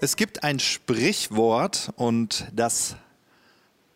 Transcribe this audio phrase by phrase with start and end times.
[0.00, 2.94] Es gibt ein Sprichwort und das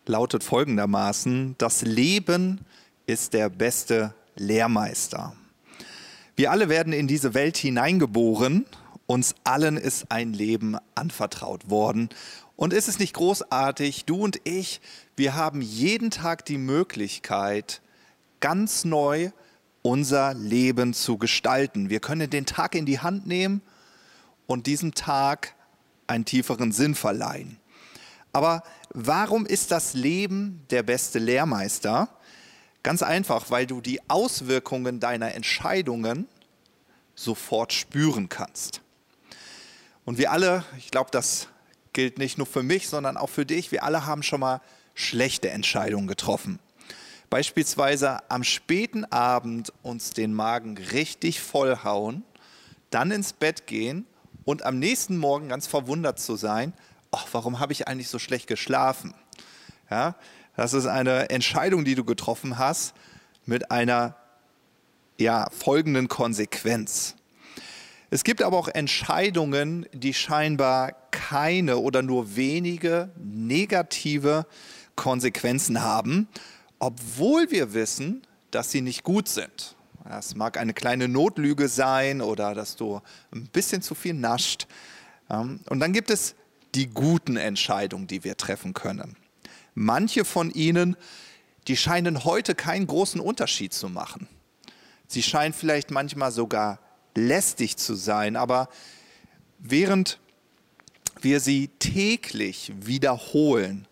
[0.05, 2.59] lautet folgendermaßen, das Leben
[3.05, 5.33] ist der beste Lehrmeister.
[6.35, 8.65] Wir alle werden in diese Welt hineingeboren,
[9.05, 12.09] uns allen ist ein Leben anvertraut worden.
[12.57, 14.81] Und ist es nicht großartig, du und ich,
[15.15, 17.81] wir haben jeden Tag die Möglichkeit,
[18.41, 19.31] ganz neu
[19.81, 21.89] unser Leben zu gestalten.
[21.89, 23.61] Wir können den Tag in die Hand nehmen
[24.47, 25.55] und diesem Tag
[26.13, 27.57] einen tieferen Sinn verleihen.
[28.31, 32.09] Aber warum ist das Leben der beste Lehrmeister?
[32.81, 36.27] Ganz einfach, weil du die Auswirkungen deiner Entscheidungen
[37.15, 38.81] sofort spüren kannst.
[40.05, 41.47] Und wir alle, ich glaube, das
[41.93, 44.61] gilt nicht nur für mich, sondern auch für dich, wir alle haben schon mal
[44.95, 46.59] schlechte Entscheidungen getroffen.
[47.29, 52.23] Beispielsweise am späten Abend uns den Magen richtig vollhauen,
[52.89, 54.05] dann ins Bett gehen
[54.45, 56.73] und am nächsten Morgen ganz verwundert zu sein,
[57.11, 59.13] ach, warum habe ich eigentlich so schlecht geschlafen?
[59.89, 60.15] Ja,
[60.55, 62.93] das ist eine Entscheidung, die du getroffen hast
[63.45, 64.15] mit einer
[65.17, 67.15] ja, folgenden Konsequenz.
[68.09, 74.45] Es gibt aber auch Entscheidungen, die scheinbar keine oder nur wenige negative
[74.95, 76.27] Konsequenzen haben,
[76.77, 79.75] obwohl wir wissen, dass sie nicht gut sind.
[80.09, 83.01] Es mag eine kleine Notlüge sein oder dass du
[83.31, 84.67] ein bisschen zu viel nascht.
[85.29, 86.35] Ähm, und dann gibt es
[86.75, 89.15] die guten Entscheidungen, die wir treffen können.
[89.75, 90.97] Manche von ihnen,
[91.67, 94.27] die scheinen heute keinen großen Unterschied zu machen.
[95.07, 96.79] Sie scheinen vielleicht manchmal sogar
[97.15, 98.69] lästig zu sein, aber
[99.59, 100.19] während
[101.21, 103.87] wir sie täglich wiederholen,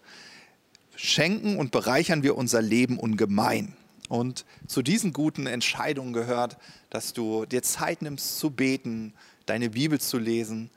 [0.96, 3.76] schenken und bereichern wir unser Leben ungemein.
[4.12, 6.58] Und zu diesen guten Entscheidungen gehört,
[6.90, 9.14] dass du dir Zeit nimmst zu beten,
[9.46, 10.70] deine Bibel zu lesen,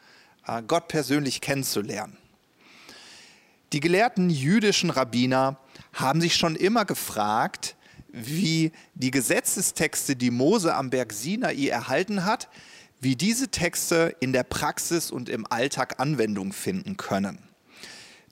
[0.46, 2.16] äh, Gott persönlich kennenzulernen.
[3.72, 5.58] Die gelehrten jüdischen Rabbiner
[5.92, 7.74] haben sich schon immer gefragt,
[8.12, 12.48] wie die Gesetzestexte, die Mose am Berg Sinai erhalten hat,
[13.00, 17.40] wie diese Texte in der Praxis und im Alltag Anwendung finden können.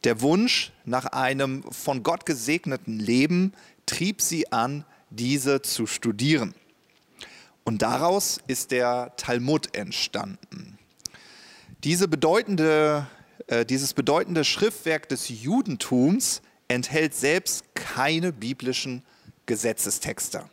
[0.04, 3.52] Der Wunsch nach einem von Gott gesegneten Leben
[3.86, 6.54] trieb sie an, diese zu studieren.
[7.64, 10.78] Und daraus ist der Talmud entstanden.
[11.84, 13.06] Diese bedeutende,
[13.46, 19.02] äh, dieses bedeutende Schriftwerk des Judentums enthält selbst keine biblischen
[19.46, 20.48] Gesetzestexte,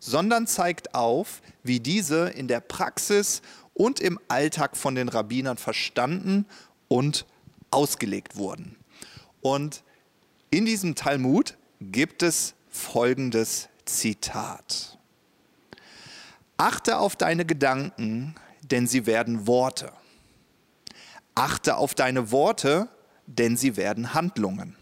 [0.00, 3.42] sondern zeigt auf, wie diese in der Praxis
[3.74, 6.46] und im Alltag von den Rabbinern verstanden
[6.88, 7.26] und
[7.70, 8.76] ausgelegt wurden.
[9.40, 9.82] Und
[10.50, 14.98] in diesem Talmud gibt es folgendes Zitat.
[16.56, 19.92] Achte auf deine Gedanken, denn sie werden Worte.
[21.34, 22.88] Achte auf deine Worte,
[23.26, 24.76] denn sie werden Handlungen.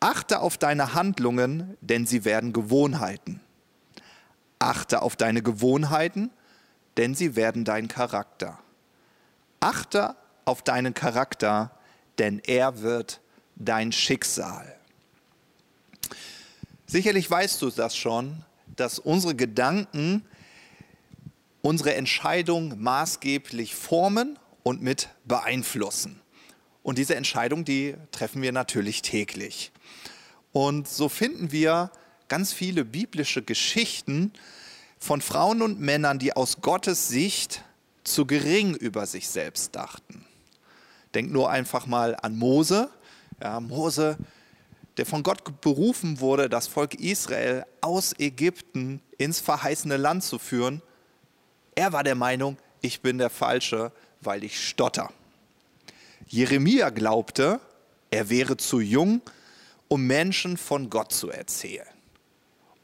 [0.00, 3.40] Achte auf deine Handlungen, denn sie werden Gewohnheiten.
[4.58, 6.30] Achte auf deine Gewohnheiten,
[6.96, 8.58] denn sie werden dein Charakter.
[9.60, 11.70] Achte auf deinen Charakter,
[12.18, 13.20] denn er wird
[13.56, 14.76] dein Schicksal.
[16.86, 18.44] Sicherlich weißt du das schon,
[18.76, 20.24] dass unsere Gedanken
[21.64, 26.20] unsere Entscheidung maßgeblich formen und mit beeinflussen.
[26.82, 29.72] Und diese Entscheidung, die treffen wir natürlich täglich.
[30.52, 31.90] Und so finden wir
[32.28, 34.30] ganz viele biblische Geschichten
[34.98, 37.64] von Frauen und Männern, die aus Gottes Sicht
[38.04, 40.26] zu gering über sich selbst dachten.
[41.14, 42.90] Denk nur einfach mal an Mose.
[43.42, 44.18] Ja, Mose
[44.96, 50.82] der von Gott berufen wurde, das Volk Israel aus Ägypten ins verheißene Land zu führen,
[51.74, 53.90] er war der Meinung, ich bin der Falsche,
[54.20, 55.10] weil ich stotter.
[56.26, 57.60] Jeremia glaubte,
[58.10, 59.20] er wäre zu jung,
[59.88, 61.86] um Menschen von Gott zu erzählen.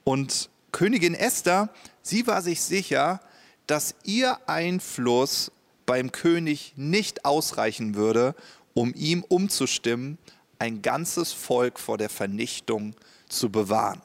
[0.05, 1.69] Und Königin Esther,
[2.03, 3.21] sie war sich sicher,
[3.67, 5.53] dass ihr Einfluss
[5.87, 8.35] beim König nicht ausreichen würde,
[8.75, 10.19] um ihm umzustimmen
[10.61, 12.95] ein ganzes Volk vor der Vernichtung
[13.29, 14.01] zu bewahren.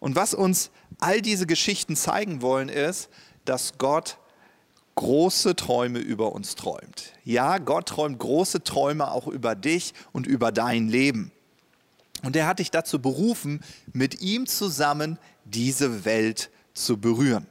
[0.00, 3.10] Und was uns all diese Geschichten zeigen wollen, ist,
[3.44, 4.18] dass Gott
[4.94, 7.12] große Träume über uns träumt.
[7.24, 11.30] Ja, Gott träumt große Träume auch über dich und über dein Leben.
[12.22, 13.62] Und er hat dich dazu berufen,
[13.92, 17.46] mit ihm zusammen diese Welt zu berühren.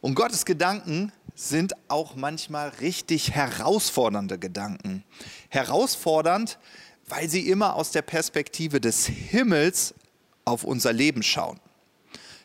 [0.00, 5.04] Und Gottes Gedanken sind auch manchmal richtig herausfordernde Gedanken.
[5.48, 6.58] Herausfordernd,
[7.08, 9.94] weil sie immer aus der Perspektive des Himmels
[10.44, 11.60] auf unser Leben schauen.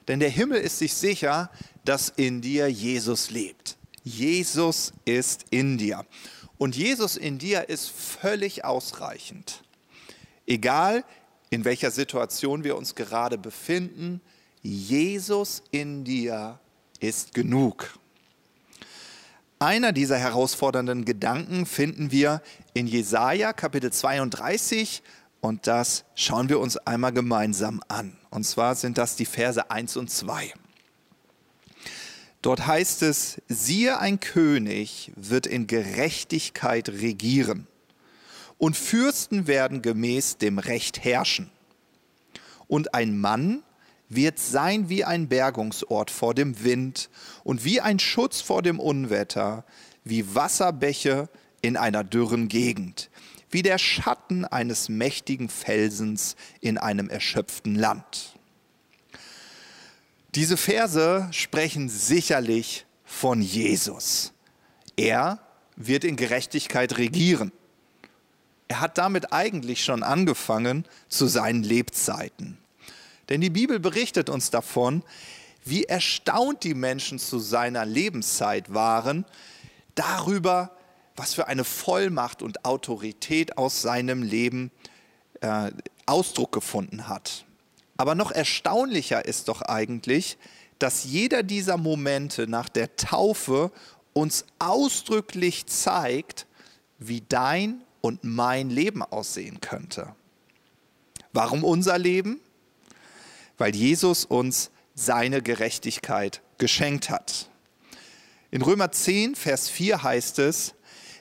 [0.07, 1.51] Denn der Himmel ist sich sicher,
[1.83, 3.77] dass in dir Jesus lebt.
[4.03, 6.05] Jesus ist in dir.
[6.57, 9.63] Und Jesus in dir ist völlig ausreichend.
[10.45, 11.03] Egal,
[11.49, 14.21] in welcher Situation wir uns gerade befinden,
[14.61, 16.59] Jesus in dir
[16.99, 17.99] ist genug.
[19.59, 22.43] Einer dieser herausfordernden Gedanken finden wir
[22.75, 25.01] in Jesaja Kapitel 32
[25.41, 28.15] und das schauen wir uns einmal gemeinsam an.
[28.29, 30.53] Und zwar sind das die Verse 1 und 2.
[32.43, 37.65] Dort heißt es, siehe ein König wird in Gerechtigkeit regieren
[38.59, 41.49] und Fürsten werden gemäß dem Recht herrschen.
[42.67, 43.63] Und ein Mann
[44.09, 47.09] wird sein wie ein Bergungsort vor dem Wind
[47.43, 49.65] und wie ein Schutz vor dem Unwetter,
[50.03, 51.29] wie Wasserbäche
[51.61, 53.09] in einer dürren Gegend,
[53.49, 58.37] wie der Schatten eines mächtigen Felsens in einem erschöpften Land.
[60.35, 64.33] Diese Verse sprechen sicherlich von Jesus.
[64.95, 65.39] Er
[65.75, 67.51] wird in Gerechtigkeit regieren.
[68.67, 72.57] Er hat damit eigentlich schon angefangen zu seinen Lebzeiten.
[73.29, 75.03] Denn die Bibel berichtet uns davon,
[75.65, 79.25] wie erstaunt die Menschen zu seiner Lebenszeit waren
[79.95, 80.71] darüber,
[81.15, 84.71] was für eine Vollmacht und Autorität aus seinem Leben
[85.41, 85.71] äh,
[86.05, 87.45] Ausdruck gefunden hat.
[87.97, 90.37] Aber noch erstaunlicher ist doch eigentlich,
[90.79, 93.71] dass jeder dieser Momente nach der Taufe
[94.13, 96.45] uns ausdrücklich zeigt,
[96.99, 100.15] wie dein und mein Leben aussehen könnte.
[101.33, 102.39] Warum unser Leben?
[103.57, 107.49] Weil Jesus uns seine Gerechtigkeit geschenkt hat.
[108.49, 110.73] In Römer 10, Vers 4 heißt es,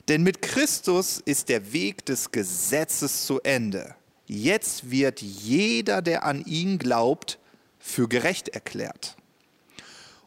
[0.08, 3.94] denn mit Christus ist der Weg des Gesetzes zu Ende.
[4.26, 7.38] Jetzt wird jeder, der an ihn glaubt,
[7.78, 9.16] für gerecht erklärt.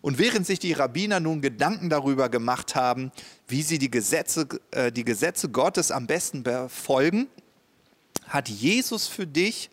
[0.02, 3.12] Und während sich die Rabbiner nun Gedanken darüber gemacht haben,
[3.48, 7.28] wie sie die Gesetze, äh, die Gesetze Gottes am besten befolgen,
[8.28, 9.70] hat Jesus für dich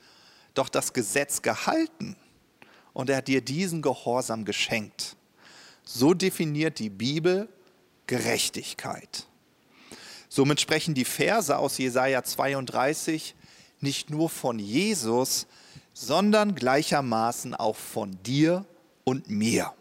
[0.55, 2.17] doch das Gesetz gehalten
[2.96, 5.16] und er hat dir diesen Gehorsam geschenkt.
[5.84, 7.46] So definiert die Bibel
[8.06, 9.26] Gerechtigkeit.
[10.31, 13.34] Somit sprechen die Verse aus Jesaja 32
[13.82, 15.46] nicht nur von Jesus,
[15.93, 18.64] sondern gleichermaßen auch von dir
[19.04, 19.75] und mir.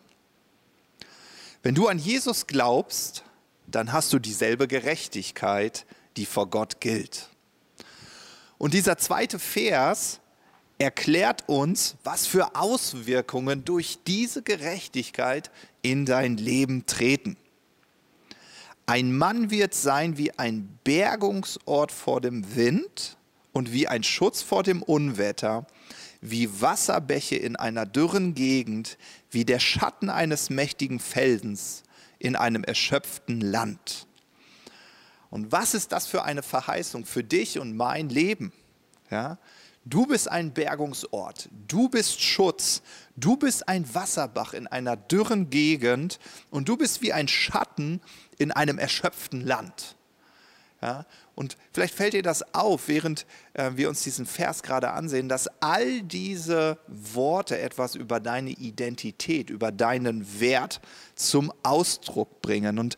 [1.64, 3.24] Wenn du an Jesus glaubst,
[3.66, 5.86] dann hast du dieselbe Gerechtigkeit,
[6.18, 7.30] die vor Gott gilt.
[8.58, 10.20] Und dieser zweite Vers
[10.78, 15.52] erklärt uns, was für Auswirkungen durch diese Gerechtigkeit
[15.82, 17.38] in dein Leben treten.
[18.86, 23.18] Ein Mann wird sein wie ein Bergungsort vor dem Wind
[23.52, 25.66] und wie ein Schutz vor dem Unwetter,
[26.22, 28.98] wie Wasserbäche in einer dürren Gegend,
[29.32, 31.84] wie der Schatten eines mächtigen Felsens
[32.20, 34.08] in einem erschöpften Land.
[35.30, 38.54] Und was ist das für eine Verheißung für dich und mein Leben?
[39.10, 39.38] Ja?
[39.88, 42.82] Du bist ein Bergungsort, du bist Schutz,
[43.16, 48.02] du bist ein Wasserbach in einer dürren Gegend und du bist wie ein Schatten
[48.40, 49.96] in einem erschöpften Land.
[50.82, 51.06] Ja?
[51.36, 55.48] Und vielleicht fällt dir das auf, während äh, wir uns diesen Vers gerade ansehen, dass
[55.62, 60.82] all diese Worte etwas über deine Identität, über deinen Wert
[61.14, 62.80] zum Ausdruck bringen.
[62.80, 62.98] Und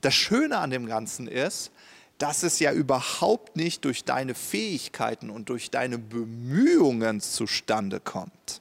[0.00, 1.70] das Schöne an dem Ganzen ist,
[2.18, 8.60] dass es ja überhaupt nicht durch deine Fähigkeiten und durch deine Bemühungen zustande kommt.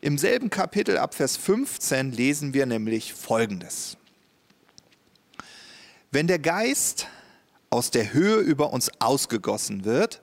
[0.00, 3.96] Im selben Kapitel ab Vers 15 lesen wir nämlich Folgendes.
[6.10, 7.06] Wenn der Geist
[7.70, 10.20] aus der Höhe über uns ausgegossen wird,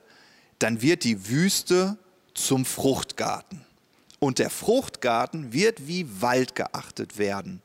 [0.59, 1.97] dann wird die Wüste
[2.33, 3.65] zum Fruchtgarten.
[4.19, 7.59] Und der Fruchtgarten wird wie Wald geachtet werden.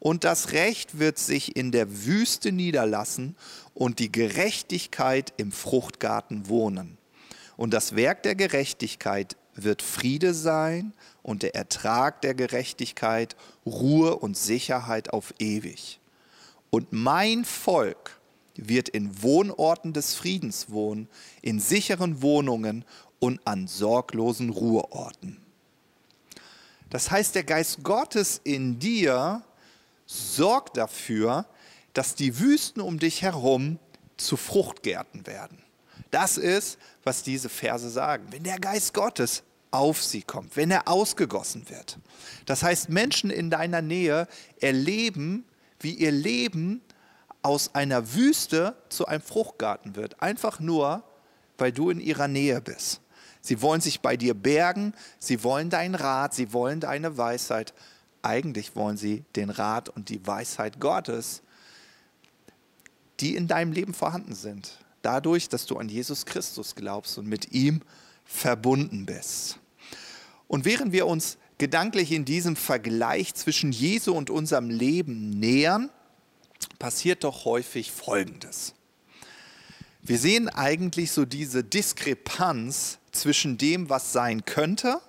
[0.00, 3.36] Und das Recht wird sich in der Wüste niederlassen
[3.74, 6.98] und die Gerechtigkeit im Fruchtgarten wohnen.
[7.56, 13.34] Und das Werk der Gerechtigkeit wird Friede sein und der Ertrag der Gerechtigkeit
[13.66, 15.98] Ruhe und Sicherheit auf ewig.
[16.70, 18.20] Und mein Volk
[18.54, 21.08] wird in Wohnorten des Friedens wohnen,
[21.42, 22.84] in sicheren Wohnungen
[23.18, 25.38] und an sorglosen Ruheorten.
[26.90, 29.42] Das heißt, der Geist Gottes in dir
[30.08, 31.46] sorgt dafür,
[31.92, 33.78] dass die Wüsten um dich herum
[34.16, 35.62] zu Fruchtgärten werden.
[36.10, 38.26] Das ist, was diese Verse sagen.
[38.30, 41.98] Wenn der Geist Gottes auf sie kommt, wenn er ausgegossen wird.
[42.46, 44.26] Das heißt, Menschen in deiner Nähe
[44.60, 45.44] erleben,
[45.80, 46.82] wie ihr Leben
[47.42, 50.22] aus einer Wüste zu einem Fruchtgarten wird.
[50.22, 51.04] Einfach nur,
[51.58, 53.00] weil du in ihrer Nähe bist.
[53.40, 57.74] Sie wollen sich bei dir bergen, sie wollen deinen Rat, sie wollen deine Weisheit.
[58.22, 61.42] Eigentlich wollen sie den Rat und die Weisheit Gottes,
[63.20, 64.78] die in deinem Leben vorhanden sind.
[65.02, 67.82] Dadurch, dass du an Jesus Christus glaubst und mit ihm
[68.24, 69.58] verbunden bist.
[70.46, 75.90] Und während wir uns gedanklich in diesem Vergleich zwischen Jesu und unserem Leben nähern,
[76.78, 78.74] passiert doch häufig Folgendes.
[80.00, 85.00] Wir sehen eigentlich so diese Diskrepanz zwischen dem, was sein könnte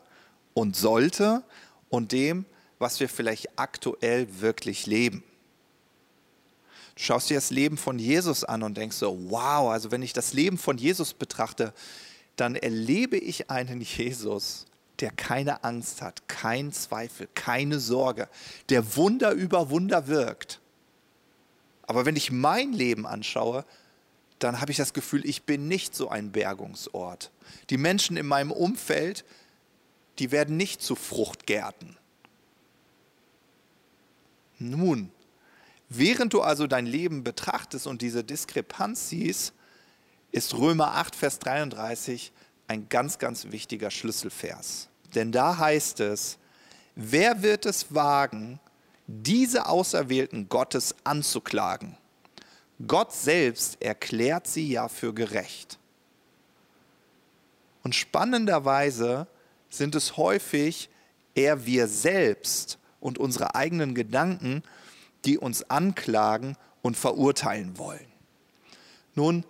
[0.53, 1.43] und sollte
[1.89, 2.45] und dem,
[2.79, 5.23] was wir vielleicht aktuell wirklich leben.
[6.95, 10.13] Du schaust dir das Leben von Jesus an und denkst so, wow, also wenn ich
[10.13, 11.73] das Leben von Jesus betrachte,
[12.35, 14.65] dann erlebe ich einen Jesus,
[14.99, 18.27] der keine Angst hat, keinen Zweifel, keine Sorge,
[18.69, 20.59] der Wunder über Wunder wirkt.
[21.83, 23.65] Aber wenn ich mein Leben anschaue,
[24.39, 27.31] dann habe ich das Gefühl, ich bin nicht so ein Bergungsort.
[27.69, 29.25] Die Menschen in meinem Umfeld,
[30.17, 31.97] die werden nicht zu Fruchtgärten.
[34.59, 35.11] Nun,
[35.87, 39.53] während du also dein Leben betrachtest und diese Diskrepanz siehst,
[40.31, 42.31] ist Römer 8, Vers 33
[42.67, 44.89] ein ganz, ganz wichtiger Schlüsselvers.
[45.15, 46.37] Denn da heißt es,
[46.95, 48.59] wer wird es wagen,
[49.07, 51.97] diese Auserwählten Gottes anzuklagen?
[52.87, 55.79] Gott selbst erklärt sie ja für gerecht.
[57.83, 59.27] Und spannenderweise
[59.69, 60.89] sind es häufig
[61.33, 64.63] eher wir selbst und unsere eigenen Gedanken,
[65.25, 68.05] die uns anklagen und verurteilen wollen.
[69.15, 69.45] Nun,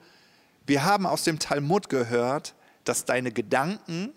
[0.66, 4.12] wir haben aus dem Talmud gehört, dass deine Gedanken,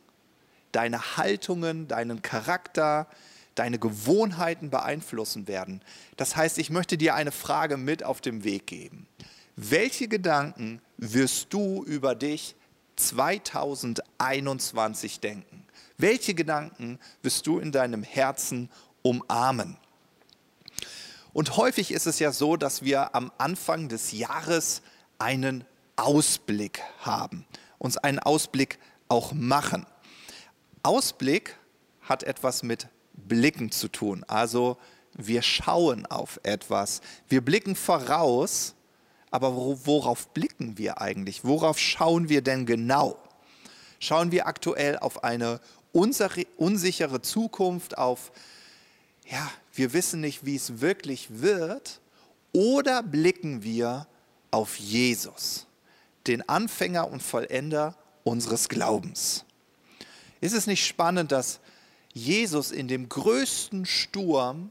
[0.73, 3.07] deine Haltungen, deinen Charakter,
[3.55, 5.83] deine Gewohnheiten beeinflussen werden.
[6.17, 9.07] Das heißt, ich möchte dir eine Frage mit auf den Weg geben.
[9.57, 12.57] Welche Gedanken wirst du über dich
[12.97, 15.67] 2021 denken?
[15.99, 18.71] Welche Gedanken wirst du in deinem Herzen
[19.03, 19.77] umarmen?
[21.33, 24.83] Und häufig ist es ja so, dass wir am Anfang des Jahres
[25.19, 25.65] einen
[25.97, 27.47] Ausblick haben
[27.83, 28.79] uns einen Ausblick
[29.09, 29.87] auch machen.
[30.85, 31.57] Ausblick
[32.01, 34.25] hat etwas mit Blicken zu tun.
[34.29, 34.77] Also
[35.15, 37.01] wir schauen auf etwas.
[37.29, 38.77] Wir blicken voraus,
[39.33, 41.45] aber worauf blicken wir eigentlich?
[41.45, 43.19] Worauf schauen wir denn genau?
[43.99, 45.61] Schauen wir aktuell auf eine
[45.93, 48.31] unsichere Zukunft, auf,
[49.27, 52.01] ja, wir wissen nicht, wie es wirklich wird,
[52.53, 54.07] oder blicken wir
[54.51, 55.67] auf Jesus?
[56.27, 59.45] den Anfänger und Vollender unseres Glaubens.
[60.41, 61.61] Ist es nicht spannend, dass
[62.13, 64.71] Jesus in dem größten Sturm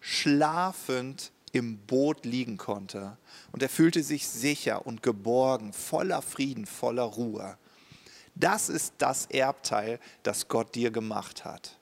[0.00, 3.16] schlafend im Boot liegen konnte
[3.52, 7.56] und er fühlte sich sicher und geborgen, voller Frieden, voller Ruhe.
[8.34, 11.78] Das ist das Erbteil, das Gott dir gemacht hat.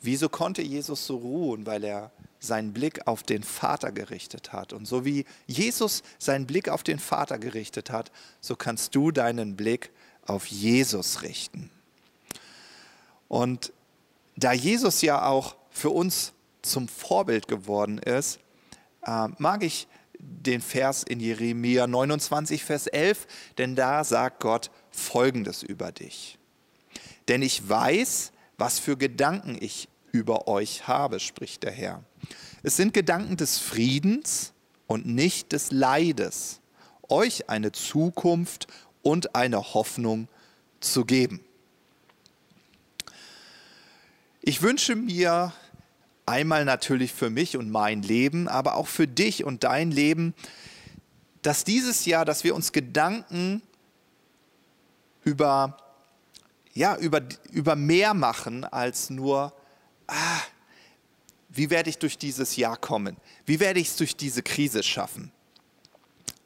[0.00, 1.66] Wieso konnte Jesus so ruhen?
[1.66, 4.72] Weil er seinen Blick auf den Vater gerichtet hat.
[4.72, 9.56] Und so wie Jesus seinen Blick auf den Vater gerichtet hat, so kannst du deinen
[9.56, 9.90] Blick
[10.24, 11.70] auf Jesus richten.
[13.26, 13.72] Und
[14.36, 18.38] da Jesus ja auch für uns zum Vorbild geworden ist,
[19.04, 19.88] äh, mag ich
[20.18, 23.26] den Vers in Jeremia 29, Vers 11,
[23.58, 26.38] denn da sagt Gott Folgendes über dich.
[27.28, 32.02] Denn ich weiß, was für Gedanken ich über euch habe, spricht der Herr.
[32.62, 34.52] Es sind Gedanken des Friedens
[34.86, 36.60] und nicht des Leides,
[37.08, 38.66] euch eine Zukunft
[39.02, 40.28] und eine Hoffnung
[40.80, 41.40] zu geben.
[44.42, 45.52] Ich wünsche mir
[46.26, 50.34] einmal natürlich für mich und mein Leben, aber auch für dich und dein Leben,
[51.42, 53.62] dass dieses Jahr, dass wir uns Gedanken
[55.22, 55.76] über,
[56.78, 57.20] ja, über,
[57.50, 59.52] über mehr machen als nur
[60.06, 60.40] ah,
[61.48, 63.16] wie werde ich durch dieses Jahr kommen?
[63.46, 65.32] Wie werde ich es durch diese Krise schaffen?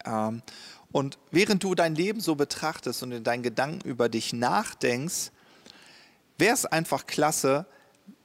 [0.06, 0.42] Ähm,
[0.90, 5.32] und während du dein Leben so betrachtest und in deinen Gedanken über dich nachdenkst,
[6.38, 7.66] wäre es einfach klasse,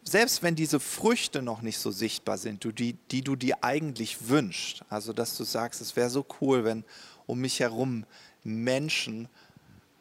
[0.03, 4.85] selbst wenn diese Früchte noch nicht so sichtbar sind, die, die du dir eigentlich wünschst,
[4.89, 6.85] also dass du sagst, es wäre so cool, wenn
[7.25, 8.05] um mich herum
[8.45, 9.27] Menschen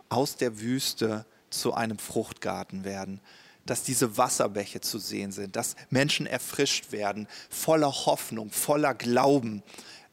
[0.08, 1.26] aus der Wüste
[1.60, 3.20] zu einem Fruchtgarten werden,
[3.64, 9.62] dass diese Wasserbäche zu sehen sind, dass Menschen erfrischt werden, voller Hoffnung, voller Glauben.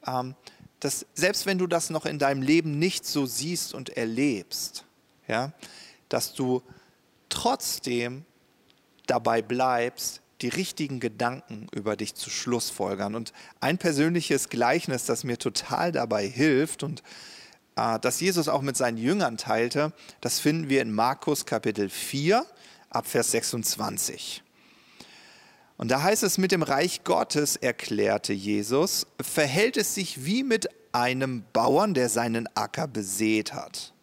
[0.06, 0.36] Ähm,
[0.80, 4.86] dass selbst wenn du das noch in deinem Leben nicht so siehst und erlebst,
[5.28, 5.54] ja,
[6.10, 6.62] dass du
[7.30, 8.26] trotzdem
[9.08, 13.16] dabei bleibst, die richtigen Gedanken über dich zu schlussfolgern.
[13.16, 13.32] Und
[13.62, 17.02] ein persönliches Gleichnis, das mir total dabei hilft und
[17.76, 22.46] das Jesus auch mit seinen Jüngern teilte, das finden wir in Markus Kapitel 4,
[22.90, 24.44] ab Vers 26.
[25.78, 30.70] Und da heißt es, mit dem Reich Gottes, erklärte Jesus, verhält es sich wie mit
[30.92, 33.94] einem Bauern, der seinen Acker besät hat.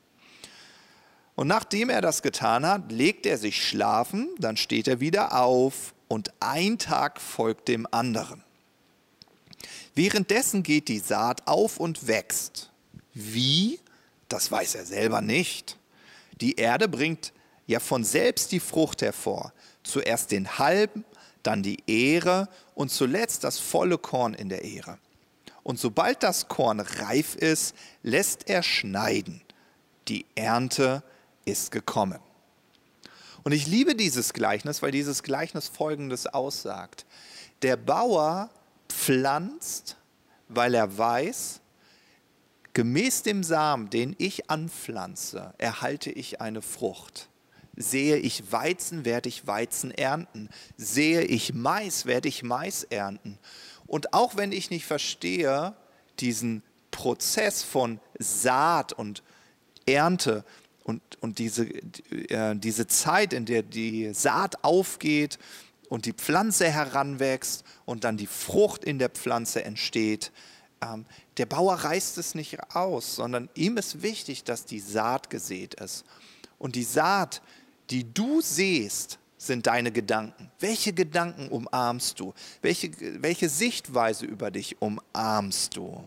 [1.37, 5.95] Und nachdem er das getan hat, legt er sich schlafen, dann steht er wieder auf
[6.09, 8.43] und ein Tag folgt dem anderen.
[9.95, 12.70] Währenddessen geht die Saat auf und wächst.
[13.14, 13.81] Wie?
[14.29, 15.76] Das weiß er selber nicht.
[16.40, 17.33] Die Erde bringt
[17.67, 19.52] ja von selbst die Frucht hervor.
[19.83, 21.05] Zuerst den halben,
[21.43, 24.99] dann die Ehre und zuletzt das volle Korn in der Ehre.
[25.62, 29.43] Und sobald das Korn reif ist, lässt er schneiden.
[30.09, 31.02] Die Ernte
[31.45, 32.19] ist gekommen.
[33.43, 37.07] Und ich liebe dieses Gleichnis, weil dieses Gleichnis Folgendes aussagt.
[37.62, 38.50] Der Bauer
[38.88, 39.97] pflanzt,
[40.49, 41.60] weil er weiß,
[42.73, 47.29] gemäß dem Samen, den ich anpflanze, erhalte ich eine Frucht.
[47.77, 50.49] Sehe ich Weizen, werde ich Weizen ernten.
[50.77, 53.39] Sehe ich Mais, werde ich Mais ernten.
[53.87, 55.75] Und auch wenn ich nicht verstehe
[56.19, 59.23] diesen Prozess von Saat und
[59.87, 60.45] Ernte
[60.85, 65.39] und, und diese, äh, diese Zeit, in der die Saat aufgeht
[65.89, 70.33] und die Pflanze heranwächst und dann die Frucht in der Pflanze entsteht,
[70.83, 71.05] ähm,
[71.37, 76.05] der Bauer reißt es nicht aus, sondern ihm ist wichtig, dass die Saat gesät ist.
[76.59, 77.43] Und die Saat,
[77.91, 80.51] die du siehst, sind deine Gedanken.
[80.59, 82.35] Welche Gedanken umarmst du?
[82.61, 82.91] Welche,
[83.23, 86.05] welche Sichtweise über dich umarmst du?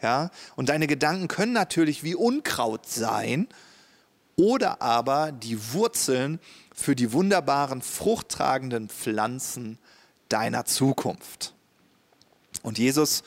[0.00, 0.30] Ja?
[0.56, 3.46] Und deine Gedanken können natürlich wie Unkraut sein
[4.34, 6.40] oder aber die Wurzeln
[6.74, 9.78] für die wunderbaren, fruchttragenden Pflanzen
[10.28, 11.54] deiner Zukunft.
[12.62, 13.22] Und Jesus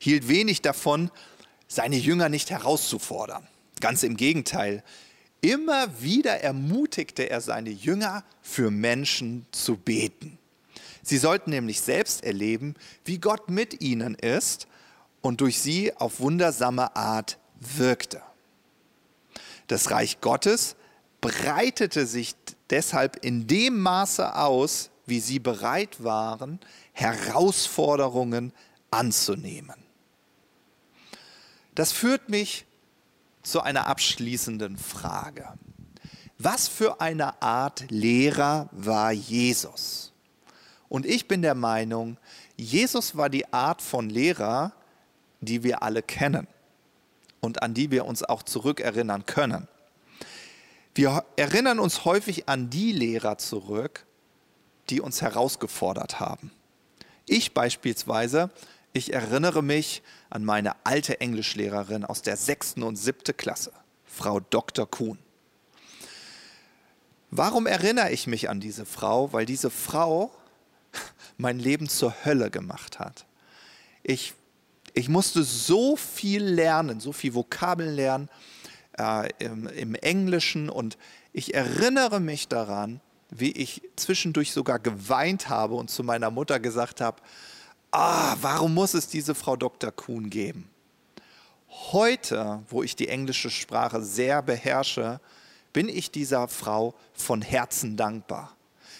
[0.00, 1.12] hielt wenig davon,
[1.68, 3.46] seine Jünger nicht herauszufordern.
[3.78, 4.82] Ganz im Gegenteil,
[5.42, 10.38] Immer wieder ermutigte er seine Jünger, für Menschen zu beten.
[11.02, 14.66] Sie sollten nämlich selbst erleben, wie Gott mit ihnen ist
[15.22, 18.20] und durch sie auf wundersame Art wirkte.
[19.66, 20.76] Das Reich Gottes
[21.20, 22.34] breitete sich
[22.68, 26.60] deshalb in dem Maße aus, wie sie bereit waren,
[26.92, 28.52] Herausforderungen
[28.90, 29.89] anzunehmen.
[31.74, 32.66] Das führt mich
[33.42, 35.48] zu einer abschließenden Frage.
[36.38, 40.12] Was für eine Art Lehrer war Jesus?
[40.88, 42.16] Und ich bin der Meinung,
[42.56, 44.72] Jesus war die Art von Lehrer,
[45.40, 46.46] die wir alle kennen
[47.40, 49.68] und an die wir uns auch zurückerinnern können.
[50.94, 54.04] Wir erinnern uns häufig an die Lehrer zurück,
[54.90, 56.50] die uns herausgefordert haben.
[57.26, 58.50] Ich beispielsweise
[58.92, 63.72] ich erinnere mich an meine alte Englischlehrerin aus der sechsten und siebten Klasse,
[64.04, 64.90] Frau Dr.
[64.90, 65.18] Kuhn.
[67.30, 69.32] Warum erinnere ich mich an diese Frau?
[69.32, 70.32] Weil diese Frau
[71.38, 73.26] mein Leben zur Hölle gemacht hat.
[74.02, 74.34] Ich,
[74.94, 78.28] ich musste so viel lernen, so viel Vokabeln lernen
[78.98, 80.98] äh, im, im Englischen und
[81.32, 83.00] ich erinnere mich daran,
[83.30, 87.22] wie ich zwischendurch sogar geweint habe und zu meiner Mutter gesagt habe,
[87.90, 89.90] ah, warum muss es diese Frau Dr.
[89.92, 90.68] Kuhn geben?
[91.92, 95.20] Heute, wo ich die englische Sprache sehr beherrsche,
[95.72, 98.56] bin ich dieser Frau von Herzen dankbar.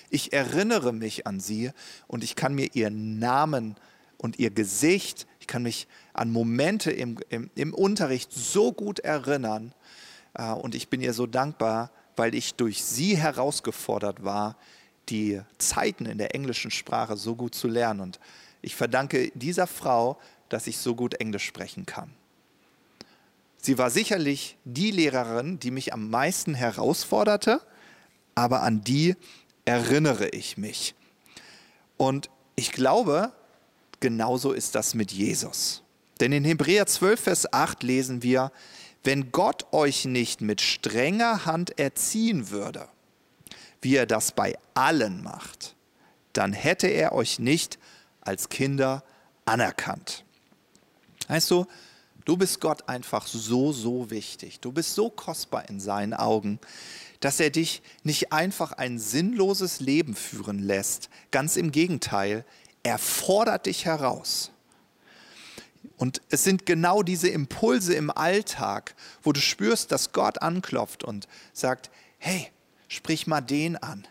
[0.08, 1.70] Ich erinnere mich an sie
[2.06, 3.76] und ich kann mir ihren Namen
[4.18, 9.72] und ihr Gesicht, ich kann mich an Momente im, im, im Unterricht so gut erinnern
[10.34, 14.56] äh, und ich bin ihr so dankbar, weil ich durch sie herausgefordert war,
[15.08, 18.00] die Zeiten in der englischen Sprache so gut zu lernen.
[18.00, 18.20] Und
[18.62, 20.18] ich verdanke dieser Frau,
[20.48, 22.12] dass ich so gut Englisch sprechen kann.
[23.58, 27.60] Sie war sicherlich die Lehrerin, die mich am meisten herausforderte,
[28.34, 29.16] aber an die
[29.64, 30.94] erinnere ich mich.
[31.96, 33.32] Und ich glaube,
[34.00, 35.82] genauso ist das mit Jesus.
[36.20, 38.50] Denn in Hebräer 12, Vers 8 lesen wir,
[39.04, 42.88] wenn Gott euch nicht mit strenger Hand erziehen würde,
[43.80, 45.74] wie er das bei allen macht,
[46.32, 47.78] dann hätte er euch nicht
[48.20, 49.02] als Kinder
[49.44, 50.24] anerkannt.
[51.28, 51.66] Weißt du,
[52.24, 54.60] du bist Gott einfach so, so wichtig.
[54.60, 56.58] Du bist so kostbar in seinen Augen,
[57.20, 61.10] dass er dich nicht einfach ein sinnloses Leben führen lässt.
[61.30, 62.44] Ganz im Gegenteil,
[62.82, 64.50] er fordert dich heraus.
[65.96, 71.28] Und es sind genau diese Impulse im Alltag, wo du spürst, dass Gott anklopft und
[71.52, 72.48] sagt, hey,
[72.88, 74.06] sprich mal den an.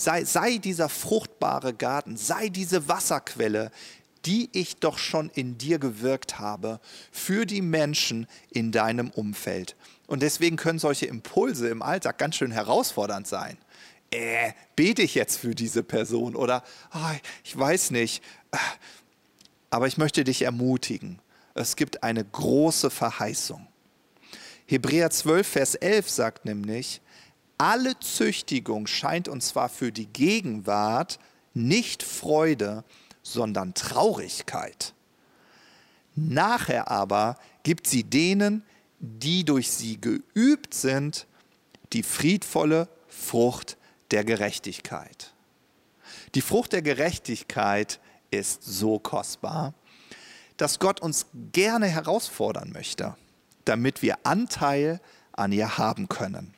[0.00, 3.70] Sei, sei dieser fruchtbare Garten, sei diese Wasserquelle,
[4.24, 6.80] die ich doch schon in dir gewirkt habe
[7.12, 9.76] für die Menschen in deinem Umfeld.
[10.06, 13.58] Und deswegen können solche Impulse im Alltag ganz schön herausfordernd sein.
[14.10, 18.24] äh, bete ich jetzt für diese Person oder oh, ich weiß nicht.
[19.68, 21.18] Aber ich möchte dich ermutigen.
[21.52, 23.66] Es gibt eine große Verheißung.
[24.64, 27.02] Hebräer 12, Vers 11 sagt nämlich,
[27.60, 31.18] alle Züchtigung scheint uns zwar für die Gegenwart
[31.52, 32.84] nicht Freude,
[33.22, 34.94] sondern Traurigkeit.
[36.14, 38.64] Nachher aber gibt sie denen,
[38.98, 41.26] die durch sie geübt sind,
[41.92, 43.76] die friedvolle Frucht
[44.10, 45.34] der Gerechtigkeit.
[46.34, 49.74] Die Frucht der Gerechtigkeit ist so kostbar,
[50.56, 53.16] dass Gott uns gerne herausfordern möchte,
[53.66, 56.54] damit wir Anteil an ihr haben können.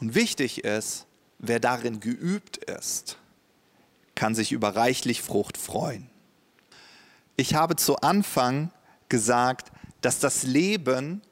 [0.00, 1.06] Und wichtig ist,
[1.38, 3.18] wer darin geübt ist,
[4.14, 6.08] kann sich über reichlich Frucht freuen.
[7.36, 8.70] Ich habe zu Anfang
[9.08, 11.22] gesagt, dass das Leben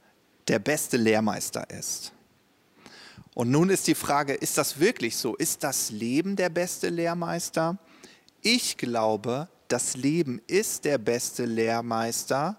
[0.49, 2.13] der beste Lehrmeister ist.
[3.35, 5.37] Und nun ist die Frage, ist das wirklich so?
[5.37, 7.79] Ist das Leben der beste Lehrmeister?
[8.43, 12.57] Ich glaube, das Leben ist der beste Lehrmeister,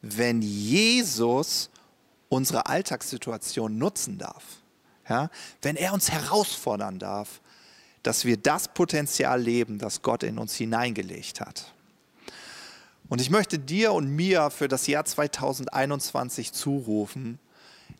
[0.00, 1.70] wenn Jesus
[2.28, 4.44] unsere Alltagssituation nutzen darf.
[5.08, 5.30] Ja?
[5.62, 7.40] Wenn er uns herausfordern darf,
[8.02, 11.72] dass wir das Potenzial leben, das Gott in uns hineingelegt hat.
[13.08, 17.38] Und ich möchte dir und mir für das Jahr 2021 zurufen,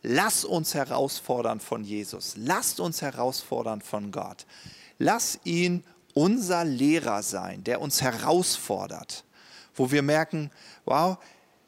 [0.03, 4.45] lass uns herausfordern von Jesus, lasst uns herausfordern von Gott.
[4.97, 9.23] Lass ihn unser Lehrer sein, der uns herausfordert,
[9.73, 10.51] wo wir merken,
[10.85, 11.17] wow,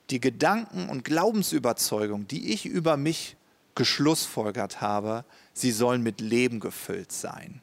[0.09, 3.36] die Gedanken und Glaubensüberzeugungen, die ich über mich
[3.77, 7.61] geschlussfolgert habe, sie sollen mit Leben gefüllt sein.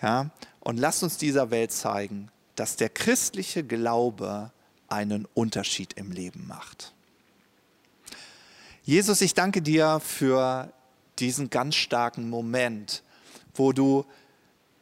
[0.00, 0.30] Ja?
[0.60, 4.52] Und lasst uns dieser Welt zeigen, dass der christliche Glaube
[4.88, 6.92] einen Unterschied im Leben macht.
[8.84, 10.70] Jesus, ich danke dir für
[11.18, 13.02] diesen ganz starken Moment,
[13.54, 14.04] wo du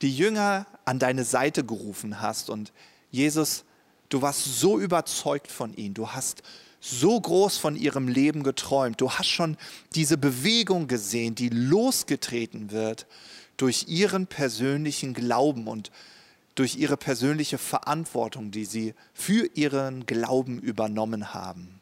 [0.02, 2.72] die Jünger an deine Seite gerufen hast und
[3.12, 3.64] Jesus,
[4.08, 6.42] du warst so überzeugt von ihnen, du hast
[6.80, 9.56] so groß von ihrem Leben geträumt, du hast schon
[9.94, 13.06] diese Bewegung gesehen, die losgetreten wird
[13.56, 15.90] durch ihren persönlichen Glauben und
[16.54, 21.80] durch ihre persönliche Verantwortung, die sie für ihren Glauben übernommen haben.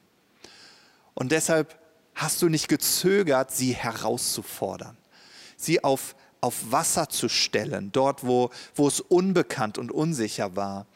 [1.14, 1.78] Und deshalb
[2.14, 4.96] hast du nicht gezögert, sie herauszufordern,
[5.56, 10.86] sie auf, auf Wasser zu stellen, dort, wo, wo es unbekannt und unsicher war,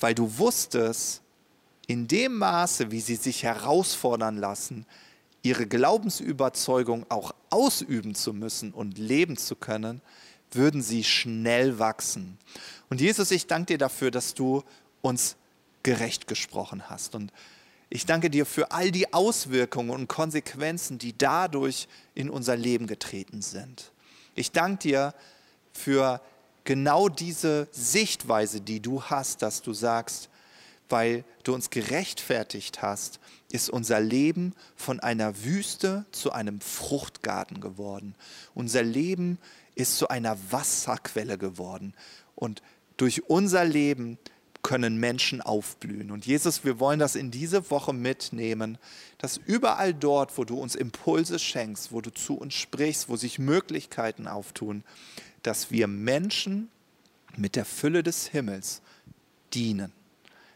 [0.00, 1.21] weil du wusstest,
[1.92, 4.86] in dem Maße, wie sie sich herausfordern lassen,
[5.42, 10.00] ihre Glaubensüberzeugung auch ausüben zu müssen und leben zu können,
[10.52, 12.38] würden sie schnell wachsen.
[12.88, 14.64] Und Jesus, ich danke dir dafür, dass du
[15.02, 15.36] uns
[15.82, 17.14] gerecht gesprochen hast.
[17.14, 17.30] Und
[17.90, 23.42] ich danke dir für all die Auswirkungen und Konsequenzen, die dadurch in unser Leben getreten
[23.42, 23.92] sind.
[24.34, 25.14] Ich danke dir
[25.74, 26.22] für
[26.64, 30.30] genau diese Sichtweise, die du hast, dass du sagst,
[30.92, 33.18] weil du uns gerechtfertigt hast,
[33.50, 38.14] ist unser Leben von einer Wüste zu einem Fruchtgarten geworden.
[38.54, 39.38] Unser Leben
[39.74, 41.94] ist zu einer Wasserquelle geworden.
[42.34, 42.62] Und
[42.98, 44.18] durch unser Leben
[44.62, 46.10] können Menschen aufblühen.
[46.10, 48.78] Und Jesus, wir wollen das in diese Woche mitnehmen,
[49.18, 53.38] dass überall dort, wo du uns Impulse schenkst, wo du zu uns sprichst, wo sich
[53.38, 54.84] Möglichkeiten auftun,
[55.42, 56.70] dass wir Menschen
[57.36, 58.82] mit der Fülle des Himmels
[59.52, 59.92] dienen.